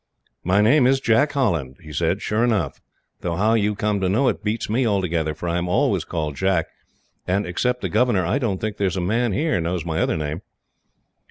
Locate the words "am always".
5.59-6.05